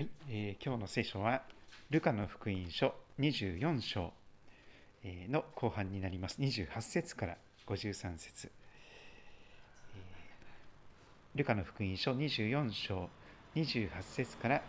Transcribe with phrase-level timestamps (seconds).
[0.00, 1.42] はい、えー今日の聖書は
[1.90, 4.14] ルカの福音書24章
[5.04, 6.40] の後半になります。
[6.40, 8.50] 28節から53節。
[9.94, 10.00] え
[11.34, 13.10] ルカの福音書24章
[13.54, 14.62] 28節から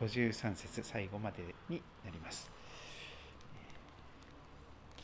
[0.00, 2.50] 53節最後までになります。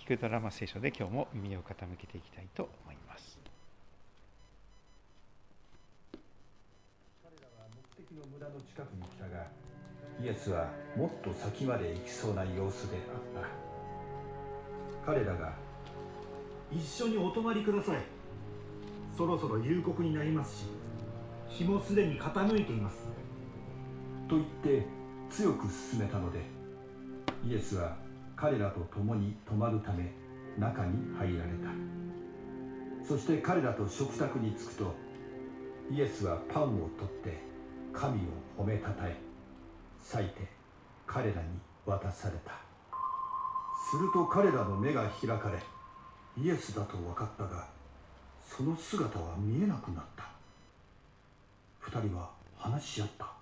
[0.04, 3.38] 聞くドラマ聖書で今日も耳を傾けていきたいと思います
[7.22, 9.44] 彼らは目的の村の近くに来たが
[10.22, 13.42] イエスはもっと先まで行きそうな様子であっ
[15.04, 15.12] た。
[15.12, 15.52] 彼らが
[16.70, 17.98] 一緒にお泊まりください。
[19.16, 20.64] そろそろ夕刻になりますし
[21.48, 22.98] 日もすでに傾いています。
[24.28, 24.86] と言って
[25.30, 26.40] 強く勧めたので
[27.44, 27.96] イエスは
[28.36, 30.12] 彼らと共に泊まるため
[30.56, 33.08] 中に入られた。
[33.08, 34.94] そして彼らと食卓に着くと
[35.90, 37.53] イエスはパンを取って
[37.94, 38.20] 神を
[38.58, 39.16] 褒めたたえ
[40.02, 40.48] 裂いて
[41.06, 41.48] 彼らに
[41.86, 42.52] 渡された。
[43.90, 45.58] すると彼らの目が開かれ
[46.42, 47.66] イエスだと分かったが
[48.42, 50.24] その姿は見えなくなった。
[51.78, 53.32] 二人は話し合った。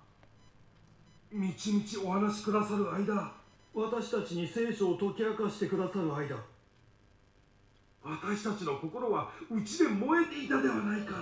[1.31, 3.31] みちみちお話しくださる間
[3.73, 6.35] 私たちに聖書を解き明かしてくださる間
[8.03, 11.15] 私たちの心はうちで燃えていたではないか。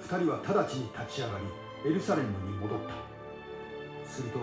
[0.00, 2.94] 二人は直ちに立ち上がりエルサレムに戻った。
[4.08, 4.38] すると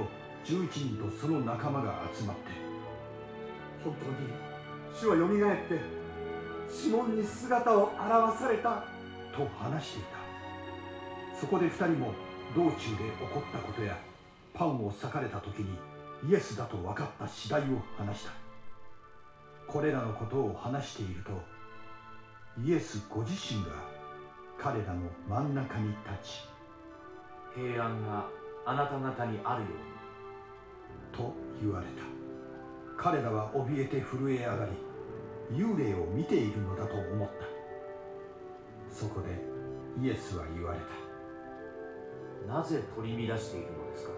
[0.45, 2.51] 11人とその仲間が集まって
[3.83, 4.29] 本当に
[4.93, 5.79] 主はよみがえって
[6.71, 8.83] 指紋に姿を現された
[9.35, 10.23] と話していた。
[11.39, 12.13] そこで二人も
[12.55, 12.87] 道中で起
[13.33, 13.97] こったことや
[14.53, 15.75] パンを裂かれた時に
[16.29, 17.65] イエスだと分かった次第を
[17.97, 18.31] 話した。
[19.67, 21.31] これらのことを話していると
[22.63, 23.71] イエスご自身が
[24.59, 26.47] 彼らの真ん中に立ち
[27.55, 28.27] 平安が
[28.65, 31.17] あなた方にあるように。
[31.17, 32.03] と言われた。
[32.97, 34.71] 彼らは怯えて震え上がり
[35.55, 37.33] 幽霊を見ているのだと思った。
[38.93, 39.29] そこで
[40.01, 40.79] イエスは言われ
[42.47, 42.53] た。
[42.55, 44.11] なぜ取り乱しているのですか？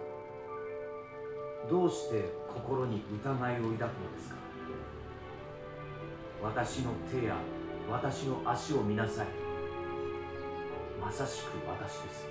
[1.70, 4.36] どうして心に疑いを抱くのですか？
[6.44, 7.36] 私の手や
[7.90, 9.28] 私の足を見なさい。
[11.02, 12.28] まさしく私です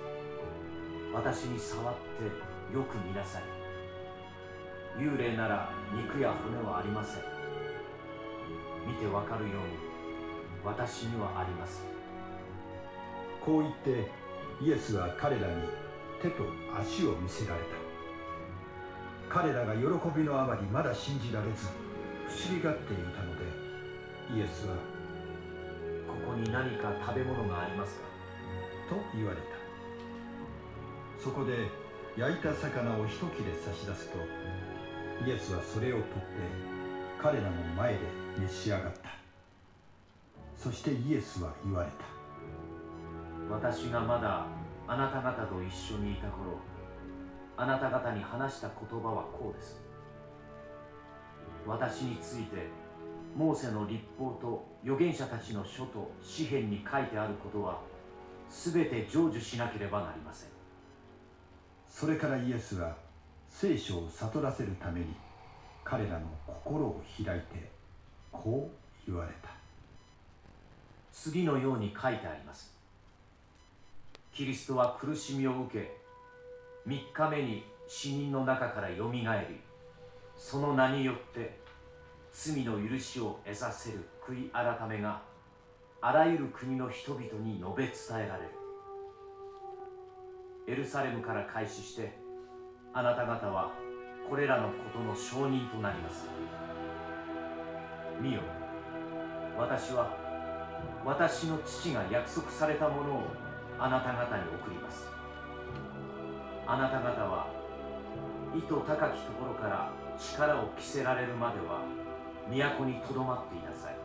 [1.15, 3.43] 私に触ってよく見なさい。
[4.99, 7.23] 幽霊なら肉や骨はありません。
[8.85, 9.59] 見てわかるように
[10.63, 11.85] 私にはあります。
[13.43, 14.11] こう言って
[14.61, 15.53] イエスは彼らに
[16.21, 16.43] 手と
[16.77, 17.67] 足を見せられた。
[19.29, 21.67] 彼らが喜びのあまりまだ信じられず
[22.27, 23.45] 不思議がっていたので
[24.35, 24.75] イエスは
[26.07, 28.05] ここに何か食べ物がありますか？
[28.89, 29.54] と言われた
[31.25, 31.71] そこで
[32.15, 34.19] 焼いた魚を一切れ差し出すと
[35.27, 36.13] イエスはそれを取って
[37.19, 37.99] 彼らの前で
[38.37, 39.09] 召し上がった。
[40.55, 43.55] そしてイエスは言われた。
[43.55, 44.45] 私がまだ
[44.87, 46.59] あなた方と一緒にいた頃
[47.57, 49.81] あなた方に話した言葉はこうです。
[51.65, 52.67] 私について
[53.35, 57.81] モーセの立法と預言者たちの書と詩篇に書いてあることは
[58.47, 60.54] 全て成就しなければなりません。
[61.97, 62.93] それからイエスは
[63.49, 65.15] 聖書を悟らせるために
[65.85, 67.69] 彼らの心を開いて
[68.33, 69.47] こう言われた。
[71.13, 72.75] 次のように書いてあります。
[74.33, 75.95] キリストは苦しみを受け
[76.85, 79.55] 3日目に死人の中からよみがえり
[80.35, 81.57] その名によって
[82.33, 85.21] 罪の許しを得させる悔い改めが
[86.01, 88.64] あらゆる国の人々に述べ伝えられる。
[90.67, 92.17] エルサレムから開始して
[92.93, 93.71] あなた方は
[94.27, 96.25] これらのことの証人となります。
[98.19, 98.41] 見よ
[99.57, 100.17] 私は
[101.05, 103.23] 私の父が約束されたものを
[103.77, 105.07] あなた方に送ります。
[106.65, 107.47] あなた方は
[108.55, 111.81] 意図高きところから力を着せられるまでは
[112.49, 113.97] 都にとどまっていなさい。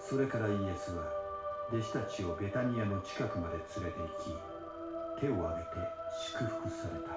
[0.00, 1.25] それからイエスは
[1.72, 4.30] 弟子たちをベタニアの近くまで連れて行き
[5.20, 5.82] 手を挙げて
[6.30, 7.10] 祝福された。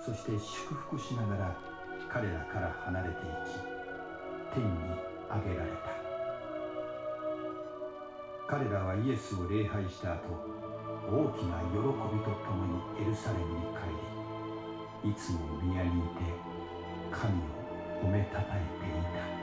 [0.00, 1.56] そして祝福しながら
[2.08, 3.58] 彼らから離れていき
[4.54, 4.70] 天に
[5.28, 5.90] 上げられた。
[8.46, 10.20] 彼らはイエスを礼拝した後
[11.10, 13.90] 大きな喜びとともにエルサレムに帰
[15.02, 16.22] りいつも宮にいて
[17.10, 17.42] 神を
[18.04, 19.02] 褒めたたえてい
[19.36, 19.41] た。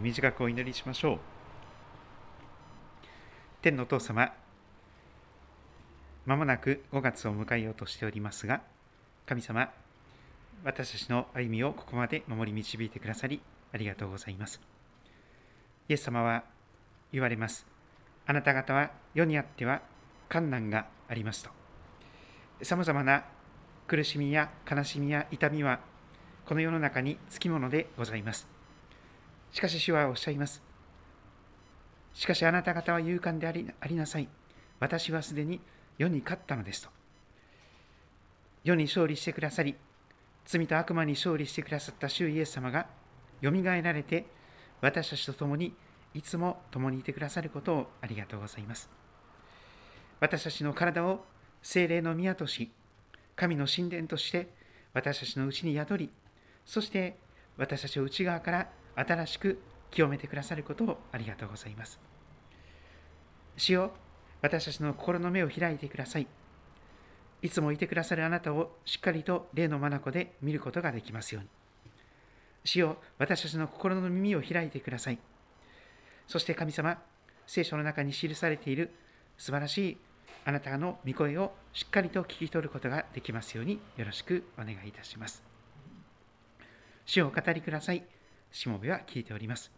[0.00, 1.18] 短くお祈りしましょう。
[3.62, 4.32] 天のお父様
[6.26, 8.62] まもなく5月を迎えようとしておりますが
[9.26, 9.70] 神様
[10.64, 13.40] 私たちの歩みをここまで守り導いてくださり
[13.72, 14.60] ありがとうございます。
[15.88, 16.44] イエス様は
[17.12, 17.66] 言われます。
[18.26, 19.82] あなた方は世にあっては
[20.30, 21.50] 困難がありますと。
[22.62, 23.24] さまざまな
[23.88, 25.80] 苦しみや悲しみや痛みは
[26.46, 28.46] この世の中につきものでございます。
[29.52, 30.62] しかし主はおっしゃいます。
[32.14, 34.28] しかしあなた方は勇敢でありありなさい。
[34.80, 35.60] 私はすでに
[35.98, 36.90] 世に勝ったのですと。
[38.64, 39.74] 世に勝利してくださり
[40.44, 42.86] 罪と悪魔に勝利してくださった主イエス様が
[43.40, 44.26] よみがえられて
[44.80, 45.74] 私たちと共に
[46.14, 48.90] いつも共にいてくださることをありがとうございます。
[50.20, 51.24] 私たちの体を
[51.62, 52.70] 精霊の宮とし
[53.36, 54.48] 神の神殿として
[54.94, 56.10] 私たちのうちに宿り
[56.64, 57.16] そして
[57.56, 59.58] 私たちを内側から新しく
[59.90, 62.00] 清めてくださることをありがとうございます。
[63.56, 63.92] 主よ
[64.40, 66.26] 私たちの心の目を開いてください。
[67.42, 71.48] いつもいてくださるあなたをしっかりと霊の眼で見ることができますように。
[72.64, 75.18] 主よ私たちの心の耳を開いてください。
[76.26, 76.98] そして神様
[77.46, 78.90] 聖書の中に記されている
[79.36, 79.98] 素晴らしい
[80.44, 85.42] あなたの御声をしっかりと聞き取ることができますようによろしくお願いいたします。
[87.04, 88.04] 主をお語りください。
[88.52, 89.72] しもべは聞いております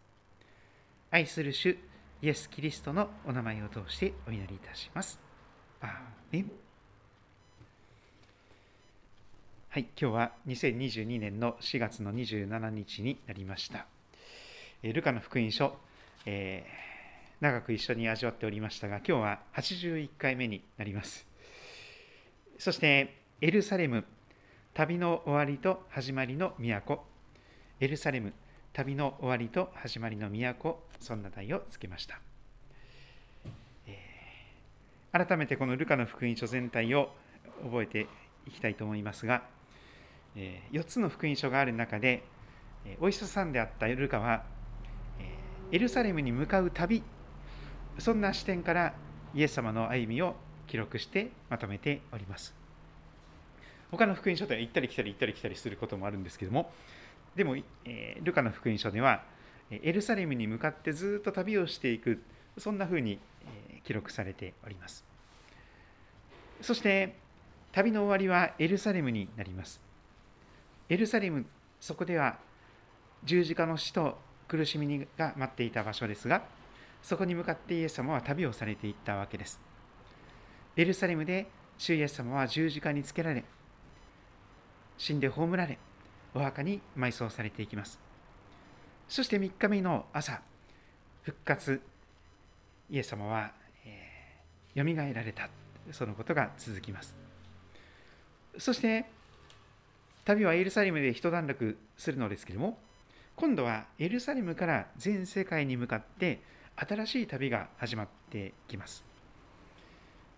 [1.10, 1.78] 愛する主
[2.20, 5.18] イエス・キリストのお名前を通してお祈りいたします
[5.80, 5.90] アー
[6.30, 6.50] メン
[9.70, 13.86] はい、今日は2022年の4月の27日になりました。
[14.84, 15.74] えールカの福音書、
[16.26, 16.94] えー
[17.44, 21.26] 長く一緒に味わっておりましたが、今日は81回目になります。
[22.58, 24.04] そして、エルサレム、
[24.72, 27.04] 旅の終わりと始まりの都。
[27.80, 28.32] エルサレム、
[28.74, 32.18] 旅の終わりと始まりの都、そんな題をつけました。
[33.86, 37.14] えー改めてこのルカの福音書全体を
[37.62, 38.08] 覚えて
[38.48, 39.44] いきたいと思いますが、
[40.34, 42.24] え4つの福音書がある中で、
[43.00, 44.42] お医者さんであったルカは、
[45.20, 47.04] えエルサレムに向かう旅、
[48.00, 48.94] そんな視点から
[49.36, 50.34] イエス様の歩みを
[50.66, 52.52] 記録してまとめております。
[53.92, 56.72] 他の福音書では行ったり来たり行ったり来たりすることもあるんですけども、
[57.36, 59.22] でも、えールカの福音書では、
[59.70, 62.22] エルサレムに向かってずっと旅をしていく、
[62.58, 63.18] そんな風に、
[63.68, 65.04] え記録されております。
[66.60, 67.16] そして、
[67.72, 69.80] 旅の終わりはエルサレムになります。
[70.88, 71.44] エルサレム、
[71.80, 72.38] そこでは
[73.24, 76.44] 十字架の死と苦しみが待っていた場所ですが、
[77.02, 79.60] そこに向かってイエス様は旅をされていったわけです。
[80.76, 83.44] エルサレムで主イエス様は十字架につけられ、
[84.96, 85.78] 死んで葬られ、
[86.34, 87.98] お墓に埋葬されていきます。
[89.08, 90.40] そして3日目の朝、
[91.22, 91.80] 復活、
[92.90, 93.52] イエス様は、
[93.86, 95.48] えー、よみがえられた、
[95.92, 97.14] そのことが続きます。
[98.58, 99.06] そして、
[100.24, 102.78] 旅はエルサレムで一段落するのですけれども、
[103.36, 106.40] 今度はエルサレムから全世界に向かって
[106.76, 109.04] 新しい旅が始まってきます。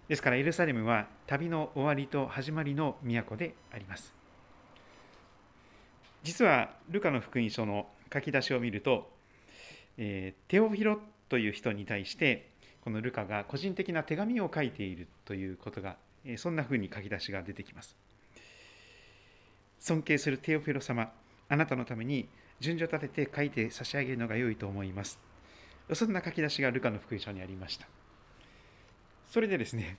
[0.08, 4.15] ですからエルサレムは旅の終わりと始まりの都であります。
[6.26, 9.08] 実はルカの福音書の書き出しを見ると、
[9.96, 12.50] えーテオフィロという人に対して
[12.82, 17.94] このルカが個人的な手紙を書いているということが、えーそんなふうに書き出しが出てきます。
[19.78, 21.12] 尊敬するテオフィロ様、
[21.48, 22.28] あなたのために
[22.58, 25.20] 順序立てて書いて差し上げるのが良いと思います。
[25.92, 27.86] そんな書き出しがルカの福音書にありました。
[29.30, 29.96] それでですね、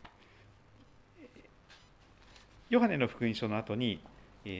[2.69, 4.01] ヨハネの福音書の後に、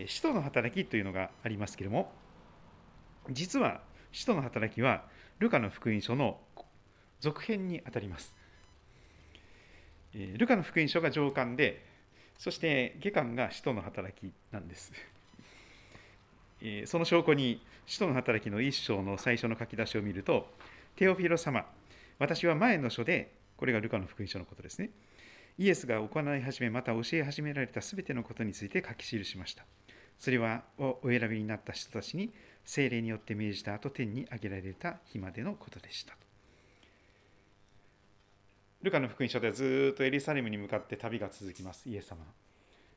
[0.08, 2.12] 使徒の働きというのがありますけれども、
[3.29, 5.03] 実は使徒の働きは
[5.39, 6.39] ルカの福音書の
[7.20, 8.34] 続編にあたります。
[10.13, 11.84] えルカの福音書が上巻で、
[12.38, 14.91] そして下巻が使徒の働きなんです。
[16.62, 20.48] えその証拠に、使徒の働きの一章の最初の書き出しを見ると、
[20.96, 21.65] テオフィロ様、
[22.20, 24.89] 私は前の書で、これがルカの福音書のことですね。
[25.58, 29.66] イエスが行い始め、また教え始められたすべてのことについて書き記しました。
[30.20, 32.32] それはお選びになった人たちに
[32.64, 36.16] 精霊によって命じた後、天に上げられた日までのことでした。
[38.84, 42.20] ルカの福音書ではずっとエルサレムに向かって旅が続きます、イエス様。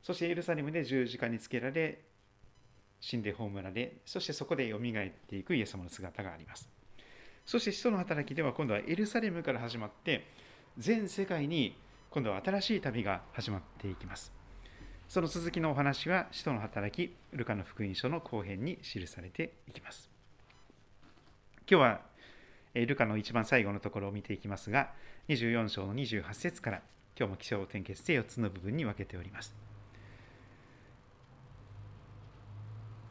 [0.03, 2.03] そしてエルサレムで十字架につけられ、
[3.01, 6.69] 死んで葬られ、そしてそこでよみがえっていくイエス様の姿があります。
[7.47, 10.27] そして使徒の働きでは今度はエルサレムから始まって、
[10.77, 11.75] 全世界に
[12.11, 14.33] 今度は新しい旅が始まっていきます。
[15.09, 20.11] その続きのお話は、使徒の働き、ルカの福音書の後編に記されていきます。
[21.71, 22.01] 今日は
[22.75, 24.91] えールカの一番最後のところを見ていきますが、
[25.29, 26.83] 24章の28節から、
[27.17, 29.55] 今日も起承転結で4つの部分に分けております。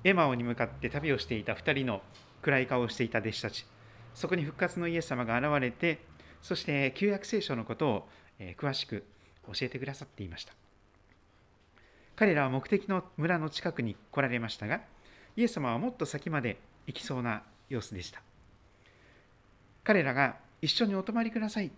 [0.03, 2.01] エマオに向かって旅をしていた2人の
[2.41, 3.65] 暗い顔をしていた弟子たち、
[4.13, 5.99] そこに復活のイエス様が現れて、
[6.41, 9.03] そして旧約聖書のことをえ詳しく
[9.47, 10.53] 教えてくださっていました。
[12.15, 14.81] 彼らは目的の村の近くに来られましたが、
[15.35, 18.21] イエス様はもっと先まで行きそうな様子でした。
[19.83, 21.71] 彼らが一緒にお泊まりください。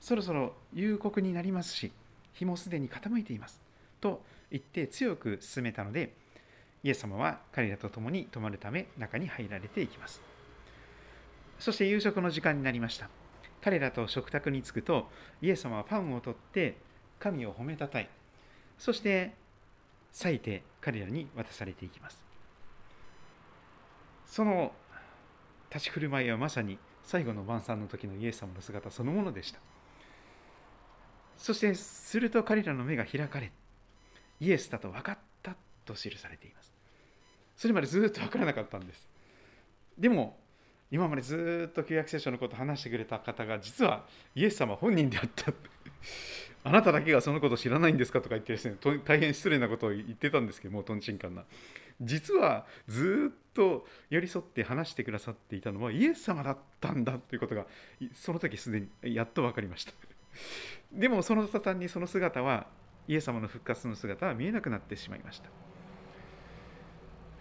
[0.00, 1.92] そろそろ夕刻になりますし、
[2.34, 3.60] 日もすでに傾いています。
[4.00, 6.12] と言って強く進めたので、
[6.84, 10.20] イエス様は彼らと共に泊まるため中に入られていきます。
[11.58, 13.08] そして夕食の時間になりました。
[13.62, 15.10] 彼らと食卓に着くと、
[15.42, 16.76] イエス様はパンを取って
[17.18, 18.08] 神を褒めたたえ、
[18.78, 19.34] そして
[20.12, 22.22] 裂いて彼らに渡されていきます。
[24.26, 24.72] その
[25.70, 29.60] 立ち振る舞いはまさに最後の晩餐の時のイエス様の姿そのものでした。
[31.36, 33.52] そしてすると彼らの目が開かれ、
[34.40, 36.72] イエスだと分かったと記されています。
[37.56, 39.08] それまでずっと分からなかったんです。
[39.98, 40.38] でも、
[40.90, 45.52] 今までずっと旧約聖書のことを話してくれた方が、実はイエス様本人であった。
[46.64, 51.44] あなただけがそのことを知らないんですかとか言ってですね、大変失礼なことを言ってたんですけども、とんちんかんな。
[52.00, 57.66] 実はずっと寄り添って話してくださっていたのはイエス様だったんだということが、
[58.14, 59.92] その時すでにやっと分かりました。
[60.92, 62.66] でもその途端にその姿は、
[63.08, 65.48] イエス様の復活の姿は見えなくなってしまいました。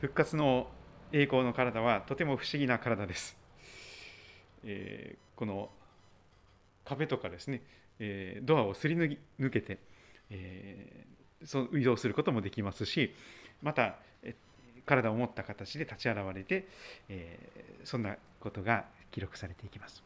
[0.02, 0.70] 復活の
[1.18, 3.38] 栄光の体はとても不思議な体です。
[4.66, 5.70] えーこの
[6.86, 7.62] 壁とかですね、
[8.00, 9.80] えードアをすり抜けて、
[10.30, 13.14] えーその移動することもできますし、
[13.62, 14.36] また、え
[14.86, 16.68] 体を持った形で立ち現れて、
[17.08, 17.40] え
[17.86, 20.04] そんなことが記録されていきます。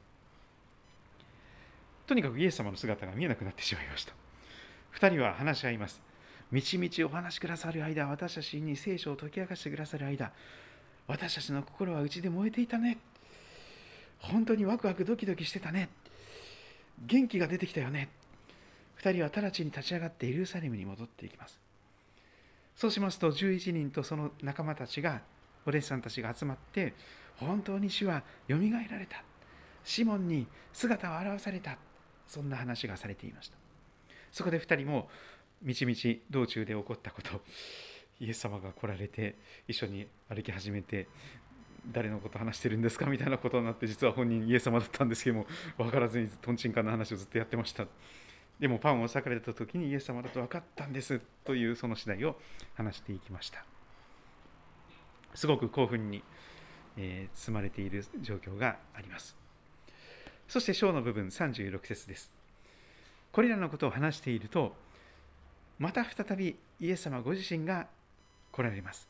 [2.05, 4.13] とにかくイエス様の姿が見えなくなってしまいました。
[4.91, 6.01] 二人は話し合います。
[6.51, 10.33] みちみちお話しくださる間、私たちに聖書を解き明かしてくださる間、
[11.09, 12.99] 私たちの心は内で燃えていたね。
[14.19, 15.89] 本当にワクワクドキドキしてたね。
[17.03, 18.09] 元気が出てきたよね。
[18.93, 21.59] 二人は直ちに立ち上がってエルサレムに戻っていきます。
[22.75, 25.21] そうしますと、11人とその仲間たちが、
[25.65, 26.93] お弟子さんたちが集まって、
[27.37, 29.23] 本当に主はよみがえられた。
[29.83, 31.79] シモンに姿を現された。
[32.27, 33.57] そんな話がされていました。
[34.31, 35.09] そこで二人も、
[35.63, 37.41] みちみち道中で起こったこと、
[38.19, 39.35] イエス様が来られて、
[39.67, 41.07] 一緒に歩き始めて、
[41.91, 45.47] 誰のこと話してるんですかみたいなことになって、実は本人イエス様だったんですけども、
[45.77, 47.87] 分からずにとんちんかんな話をずっとやってました。
[48.59, 52.35] でもパンを裂かれた時にイエス様だと分かったんですというその次第を
[52.75, 53.63] 話していきました。
[55.33, 56.23] すごく興奮に、
[56.97, 59.37] えー包まれている状況があります。
[60.47, 62.31] そして章の部分36節です。
[63.31, 64.75] これらのことを話していると、
[65.77, 67.87] また再びイエス様ご自身が
[68.51, 69.07] 来られます。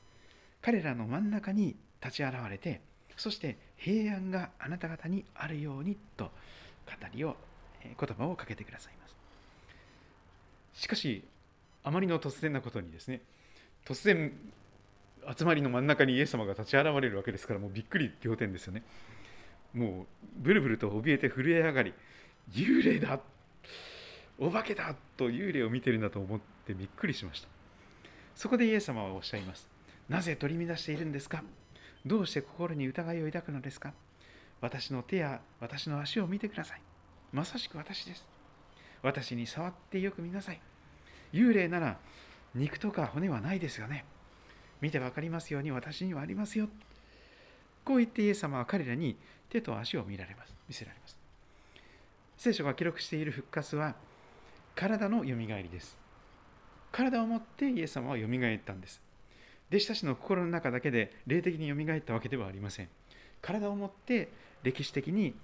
[0.61, 2.81] 彼らの真ん中に立ち現れて、
[3.17, 6.31] そして平安があなた方にあるようにと語
[7.13, 7.35] りを、
[7.81, 10.81] え言葉をかけてくださいます。
[10.81, 11.23] しかし、
[11.83, 13.21] あまりの突然なことにですね、
[13.85, 14.31] 突然、
[15.37, 18.83] 集まりの真ん中にイエス様が立ち現れるわけですから、もうびっくり仰天ですよね。
[19.73, 20.05] もう、
[20.37, 21.93] ブルブルと怯えて震え上がり、
[22.51, 23.19] 幽霊だ
[24.39, 27.58] お化けだと幽霊を見てるんだと思ってびっくりしました。
[28.39, 29.67] そこでイエス様はおっしゃいます。
[30.07, 31.43] なぜ取り乱しているんですか？
[32.05, 33.91] どうして心に疑いを抱くのですか？
[34.61, 36.81] 私の手や私の足を見てください。
[37.33, 38.25] まさしく私です。
[39.03, 40.61] 私に触ってよく見なさい。
[41.33, 41.97] 幽霊なら
[42.55, 44.05] 肉とか骨はないですよね。
[44.79, 46.69] 見てわかりますように私にはありますよ。
[47.83, 49.17] こう言ってイエス様は彼らに
[49.49, 50.55] 手と足を見られます。
[50.65, 51.17] 見せられます。
[52.37, 53.95] 聖書が記録している復活は
[54.75, 55.97] 体のよみがえりです。
[56.91, 59.01] 体を持ってイエス様はよみがえったんです。
[59.69, 62.89] 弟子たちの心の中だけで霊的によみがえったわけではありません。
[63.41, 64.29] 体を持って
[64.63, 65.35] 歴史的に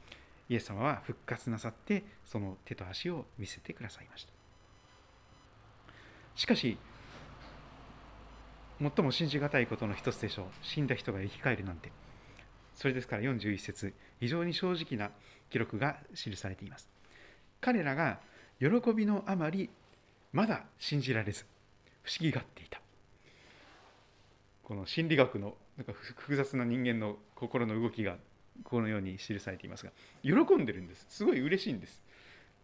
[0.50, 4.34] イエス様は復活なさってその手と足を見せてくださいました。
[6.36, 6.78] しかし、
[8.80, 10.46] 最も信じがたいことの一つでしょう。
[10.62, 11.92] 死んだ人が生き返るなんて。
[12.74, 15.14] それですから41節非常に正直な
[15.50, 16.90] 記録が記されています。
[17.62, 18.20] 彼らが
[18.60, 19.70] 喜びのあまり
[20.36, 21.46] まだ信じられず
[22.04, 22.82] 不思議がっていた。
[24.64, 28.18] この心理学のなんか複雑な人間の心の動きが
[28.66, 29.92] このように記されていますが
[30.24, 31.06] 喜んでるんです。
[31.08, 32.04] すごい嬉しいんです。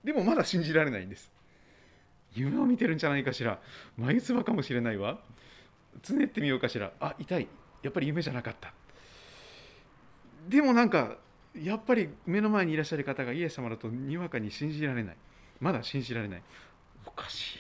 [0.03, 1.31] でもまだ信じられないんです。
[2.33, 3.61] 夢を見てるんじゃないかしら。
[3.97, 5.21] 眉唾かもしれないわ。
[6.01, 6.91] つねってみようかしら。
[6.99, 7.47] あ痛い。
[7.83, 8.73] やっぱり夢じゃなかった。
[10.49, 11.15] でもなんか
[11.55, 15.17] やっぱり目の前にいらっしゃる方がイエス様だとにわかに信じられない。
[15.61, 16.41] まだ信じられない。
[17.05, 17.59] おかしい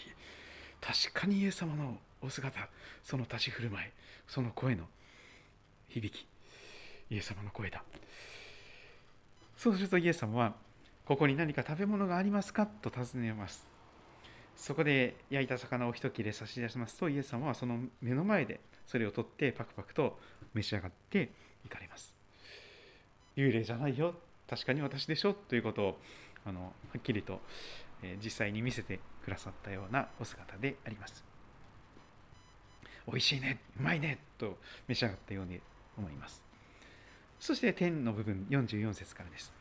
[0.81, 2.67] 確かにイエス様のお姿
[3.03, 3.89] その立ち振る舞い
[4.27, 4.85] その声の
[5.89, 6.25] 響き
[7.09, 7.83] イエス様の声だ。
[9.57, 10.55] そうするとイエス様は
[11.05, 13.67] ここに何か食べ物がありますかと尋ねます。
[14.55, 20.19] そこで焼いた魚を一切れ差し出しますとイエス様はその目の前でそれを取ってパクパクと
[20.53, 21.31] 召し上がって
[21.65, 22.13] いかれます。
[23.35, 24.15] 幽霊じゃないよ。
[24.49, 25.33] 確かに私でしょ。
[25.33, 25.99] ということを
[26.45, 27.41] あのはっきりと、
[28.03, 31.23] え実際に見せてくださったようなお姿であります。
[33.07, 35.59] 美味しいねうまいねと召し上がったように
[35.97, 36.41] 思います。
[37.39, 39.51] そして天の部分44節からです。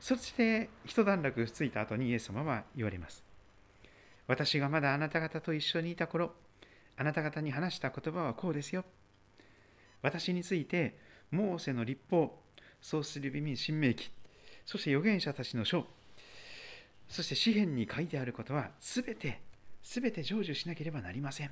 [0.00, 3.22] そして一段落ついた後にイエス様は言われます。
[4.26, 6.32] 私がまだあなた方と一緒にいた頃
[6.96, 8.84] あなた方に話した言葉はこうですよ。
[10.02, 10.96] 私について
[11.30, 12.38] モーセの立法
[12.80, 14.10] そうする耳に新明記
[14.64, 15.86] そして預言者たちの書
[17.10, 19.40] そして詩篇に書いてあることはすべて
[19.82, 21.50] すべて成就しなければなりません。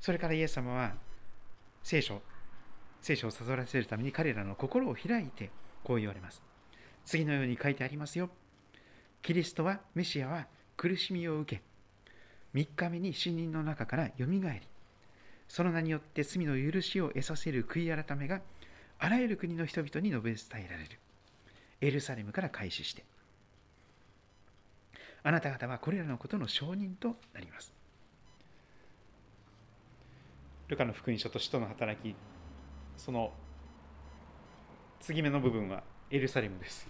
[0.00, 0.94] それからイエス様は
[1.82, 2.22] 聖書
[3.02, 5.50] 聖書を悟らせるために彼らの心を開いて
[5.82, 6.40] こう言われます。
[7.04, 8.30] 次のように書いてありますよ。
[9.22, 10.46] キリストはメシアは
[10.76, 11.62] 苦しみを受け
[12.54, 14.68] 3日目に死人の中からよみがえり
[15.48, 18.40] その名によって罪の許しを得させる悔い改めが
[18.98, 20.90] あらゆる国の人々に述べ伝えられる。
[21.80, 23.04] エルサレムから開始して
[25.24, 27.72] あなた方はこれらのことの証人となります。
[30.68, 32.14] ルカの福音書と使徒の働き
[32.96, 33.32] その
[35.00, 36.88] 継ぎ目の部分はエルサレムです。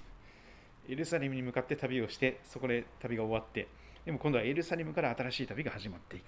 [0.88, 3.68] エルサレムに向かって旅をしてそこで旅が終わって
[4.04, 6.24] でも今度はエルサレムから新しい旅が始まっていく。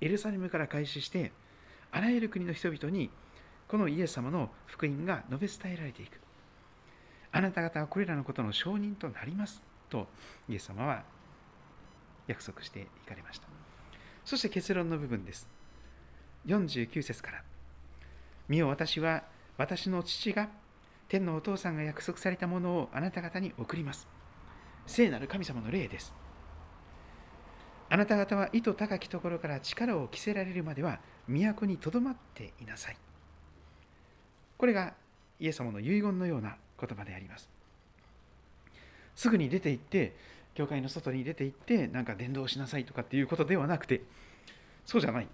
[0.00, 1.32] エルサレムから開始して
[1.90, 3.10] あらゆる国の人々に
[3.66, 6.20] このイエス様の福音が述べ伝えられていく。
[7.32, 9.60] あなた方はこれらのことの証人となります。
[9.88, 10.08] と
[10.48, 11.04] イエス様は
[12.26, 13.48] 約束していかれました。
[14.24, 15.48] そして結論の部分です。
[16.46, 17.42] 49節から
[18.48, 19.24] 「見よ私は
[19.56, 20.48] 私の父が
[21.08, 24.08] 天のお父さんが約束されたものをあなた方に送ります」
[24.86, 26.12] 聖なる神様の霊です。
[27.88, 32.96] あなた方は意図高きところから力を着せられるまでは都にとどまっていなさい。
[34.56, 34.94] これが
[35.38, 37.55] イエス様の遺言のような言葉であります。
[39.16, 40.14] すぐに出て行って
[40.54, 44.02] 教会の外に出て行ってなんか伝道しなさいとかっていうことではなくて
[44.84, 45.26] そうじゃない。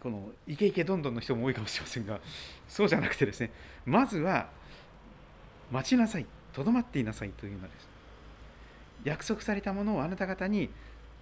[0.00, 2.20] このイケイケどんどんの人も多いかもしれませんが
[2.68, 3.50] そうじゃなくてですね
[3.86, 4.48] まずは
[5.70, 7.88] 待ちなさいとどまっていなさいというのです。
[9.04, 10.70] 約束されたものをあなた方に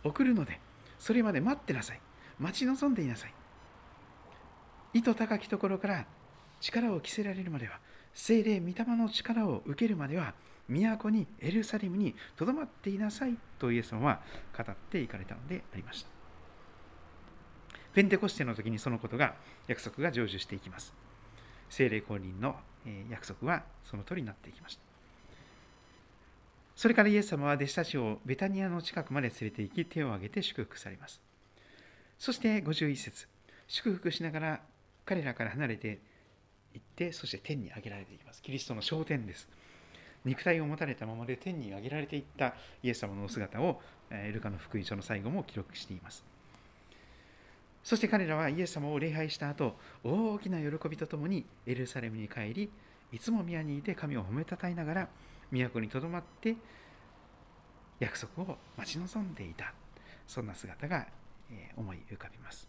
[0.04, 0.60] 送るので
[0.98, 2.00] それまで待ってなさい。
[2.38, 3.34] 待ち望んでいなさい。
[4.92, 6.06] 意図高きところから
[6.60, 7.78] 力を着せられるまでは
[8.12, 10.34] 精霊御霊の力を受けるまでは
[10.70, 14.20] 都にエルサレムにとどまっていなさいとイエス様は
[14.56, 16.08] 語っていかれたのでありました
[17.92, 19.34] ペンテコステの時にそのことが
[19.66, 20.94] 約束が成就していきます
[21.68, 22.56] 精霊降臨の
[23.10, 24.82] 約束はその通りになっていきました
[26.76, 31.20] それからイエス様は弟子たちをベタニアの近くまで連れて行き手を挙げて祝福されます
[32.18, 33.28] そして51節
[33.66, 34.60] 祝福しながら
[35.04, 36.00] 彼らから離れて
[36.72, 39.48] 行ってそして天に上げられていきますキリストの昇天です
[40.24, 43.80] 肉体を持たれたままで天に上げられていったイエス様のお姿を
[44.32, 46.24] ルカの福音書の最後も記録しています。
[47.82, 52.70] そして彼らはイエス様を礼拝した後大きな喜びとともにエルサレムに帰り
[53.10, 55.08] いつも宮にいて神を褒めたたえながら
[55.50, 56.56] 都にとどまって
[57.98, 59.72] 約束を待ち望んでいた。
[60.26, 61.06] そんな姿が
[61.76, 62.68] 思い浮かびます。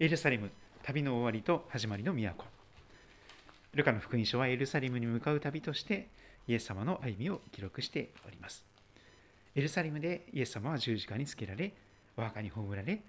[0.00, 0.50] エルサレム
[0.82, 2.59] 旅の終わりと始まりの都。
[3.74, 6.08] ルカの福音書はエルサレムに向かう旅として
[6.48, 8.64] イエス様の歩みを記録しております。
[9.54, 11.72] エルサレムでイエス様は十字架につけられ
[12.16, 13.00] お墓に葬られ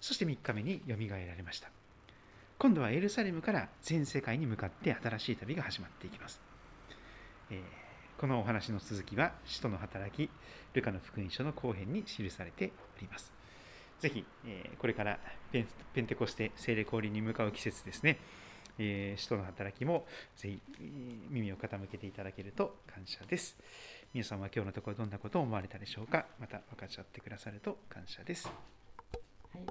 [0.00, 1.70] そして3日目によみがえられました。
[2.58, 6.38] 今度はエルサレムから全世界に向かって新しい旅が始まっていきます、
[7.50, 10.28] えー、このお話の続きは使徒の働き
[10.74, 13.32] ルカの福音書の後編に記されております。
[14.00, 15.18] ぜひ、えー、これから
[15.52, 15.64] ペ
[16.00, 18.18] ンテコステ聖霊降臨に向かう季節ですね、
[18.82, 20.60] えー、使徒の働きもぜひ
[21.28, 23.58] 耳を傾けていただけると感謝です。
[24.14, 26.24] 皆さんは今日のところどんなことを思われたでしょうか？
[26.40, 28.46] また分かち合ってくださると感謝です。
[28.46, 29.70] はい